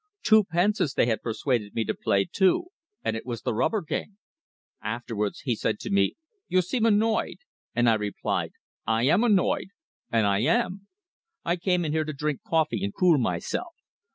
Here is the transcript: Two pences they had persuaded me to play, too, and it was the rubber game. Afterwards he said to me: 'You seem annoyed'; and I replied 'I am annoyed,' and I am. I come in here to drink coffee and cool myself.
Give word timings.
Two 0.23 0.43
pences 0.45 0.95
they 0.95 1.05
had 1.05 1.21
persuaded 1.21 1.75
me 1.75 1.85
to 1.85 1.93
play, 1.93 2.25
too, 2.25 2.69
and 3.03 3.15
it 3.15 3.23
was 3.23 3.43
the 3.43 3.53
rubber 3.53 3.81
game. 3.83 4.17
Afterwards 4.81 5.41
he 5.41 5.53
said 5.55 5.77
to 5.81 5.91
me: 5.91 6.15
'You 6.47 6.63
seem 6.63 6.87
annoyed'; 6.87 7.41
and 7.75 7.87
I 7.87 7.93
replied 7.93 8.53
'I 8.87 9.03
am 9.03 9.23
annoyed,' 9.23 9.69
and 10.11 10.25
I 10.25 10.39
am. 10.39 10.87
I 11.45 11.55
come 11.55 11.85
in 11.85 11.91
here 11.91 12.03
to 12.05 12.13
drink 12.13 12.41
coffee 12.41 12.83
and 12.83 12.95
cool 12.95 13.19
myself. 13.19 13.75